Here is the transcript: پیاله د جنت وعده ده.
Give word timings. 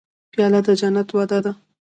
پیاله 0.31 0.59
د 0.65 0.67
جنت 0.79 1.09
وعده 1.11 1.39
ده. 1.45 1.51